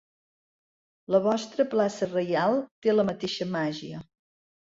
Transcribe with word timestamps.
La 1.15 1.19
vostra 1.25 1.65
plaça 1.73 2.09
Reial 2.13 2.57
té 2.87 2.97
la 2.97 3.07
mateixa 3.13 3.47
màgia... 3.57 4.01